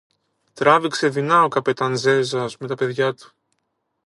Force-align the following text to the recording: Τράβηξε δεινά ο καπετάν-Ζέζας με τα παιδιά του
Τράβηξε 0.53 1.07
δεινά 1.07 1.43
ο 1.43 1.47
καπετάν-Ζέζας 1.47 2.57
με 2.57 2.67
τα 2.67 2.75
παιδιά 2.75 3.13
του 3.13 3.31